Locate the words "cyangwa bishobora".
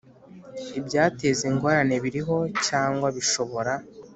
2.67-3.73